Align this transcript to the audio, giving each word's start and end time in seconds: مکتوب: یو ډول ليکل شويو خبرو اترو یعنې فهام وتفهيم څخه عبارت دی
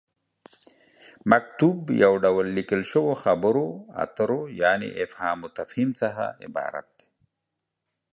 مکتوب: 1.31 1.77
یو 2.03 2.13
ډول 2.23 2.45
ليکل 2.57 2.81
شويو 2.91 3.13
خبرو 3.23 3.67
اترو 4.03 4.41
یعنې 4.61 4.87
فهام 5.11 5.37
وتفهيم 5.45 5.89
څخه 6.01 6.25
عبارت 6.45 6.87
دی 6.97 7.07